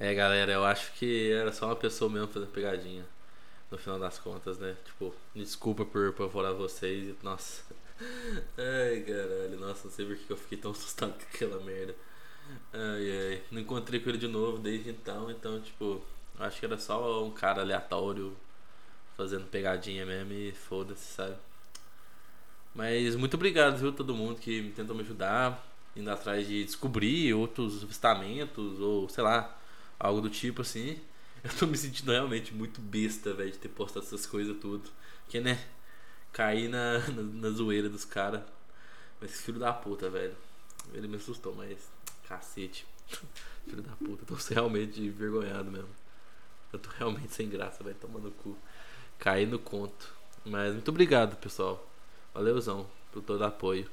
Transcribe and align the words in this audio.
É, 0.00 0.14
galera, 0.14 0.52
eu 0.52 0.64
acho 0.64 0.92
que 0.92 1.32
era 1.32 1.50
só 1.52 1.66
uma 1.66 1.76
pessoa 1.76 2.10
mesmo 2.10 2.28
fazendo 2.28 2.50
pegadinha. 2.52 3.04
No 3.70 3.76
final 3.76 3.98
das 3.98 4.18
contas, 4.18 4.58
né? 4.58 4.76
Tipo, 4.84 5.14
desculpa 5.34 5.84
por 5.84 6.12
pavorar 6.12 6.54
vocês. 6.54 7.14
Nossa. 7.22 7.62
Ai, 8.56 9.00
caralho. 9.00 9.58
Nossa, 9.58 9.88
não 9.88 9.90
sei 9.94 10.06
por 10.06 10.16
que 10.16 10.30
eu 10.30 10.36
fiquei 10.36 10.56
tão 10.58 10.70
assustado 10.72 11.12
com 11.12 11.24
aquela 11.34 11.60
merda. 11.62 11.94
Ai, 12.72 13.32
ai. 13.32 13.42
Não 13.50 13.60
encontrei 13.60 14.00
com 14.00 14.08
ele 14.08 14.18
de 14.18 14.28
novo 14.28 14.58
desde 14.58 14.90
então. 14.90 15.30
Então, 15.30 15.60
tipo, 15.60 16.00
acho 16.38 16.60
que 16.60 16.66
era 16.66 16.78
só 16.78 17.24
um 17.24 17.30
cara 17.32 17.62
aleatório 17.62 18.36
fazendo 19.16 19.46
pegadinha 19.46 20.06
mesmo 20.06 20.32
e 20.32 20.52
foda-se, 20.52 21.04
sabe? 21.14 21.36
Mas 22.74 23.16
muito 23.16 23.34
obrigado, 23.34 23.78
viu, 23.78 23.92
todo 23.92 24.14
mundo 24.14 24.38
que 24.38 24.72
tentou 24.76 24.94
me 24.94 25.02
ajudar, 25.02 25.66
indo 25.96 26.10
atrás 26.10 26.46
de 26.46 26.64
descobrir 26.64 27.34
outros 27.34 27.82
avistamentos 27.82 28.78
ou 28.80 29.08
sei 29.08 29.24
lá, 29.24 29.57
algo 29.98 30.20
do 30.20 30.30
tipo 30.30 30.62
assim. 30.62 31.00
Eu 31.42 31.50
tô 31.56 31.66
me 31.66 31.76
sentindo 31.76 32.10
realmente 32.10 32.52
muito 32.52 32.80
besta, 32.80 33.32
velho, 33.32 33.52
de 33.52 33.58
ter 33.58 33.68
postado 33.68 34.04
essas 34.04 34.26
coisas 34.26 34.56
tudo. 34.58 34.90
Que, 35.28 35.40
né, 35.40 35.64
cair 36.32 36.68
na, 36.68 36.98
na, 37.10 37.22
na 37.22 37.50
zoeira 37.50 37.88
dos 37.88 38.04
caras. 38.04 38.42
Mas 39.20 39.40
filho 39.40 39.58
da 39.58 39.72
puta, 39.72 40.10
velho. 40.10 40.36
Ele 40.92 41.08
me 41.08 41.16
assustou, 41.16 41.54
mas 41.54 41.78
cacete. 42.28 42.86
filho 43.68 43.82
da 43.82 43.92
puta, 43.92 44.24
tô 44.24 44.34
realmente 44.52 45.00
envergonhado 45.00 45.70
mesmo. 45.70 45.90
Eu 46.72 46.78
tô 46.78 46.90
realmente 46.90 47.34
sem 47.34 47.48
graça, 47.48 47.82
velho, 47.82 47.96
tomando 47.96 48.30
cu. 48.30 48.56
Caí 49.18 49.46
no 49.46 49.58
conto. 49.58 50.14
Mas 50.44 50.72
muito 50.72 50.88
obrigado, 50.90 51.36
pessoal. 51.36 51.88
Valeuzão 52.34 52.88
por 53.12 53.22
todo 53.22 53.42
apoio. 53.44 53.88